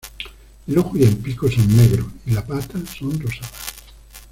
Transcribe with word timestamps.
El 0.65 0.79
ojo 0.79 0.97
y 0.97 1.03
el 1.03 1.15
pico 1.17 1.47
son 1.47 1.77
negros 1.77 2.07
y 2.25 2.31
las 2.31 2.43
patas 2.45 2.73
son 2.97 3.19
rosadas. 3.19 3.75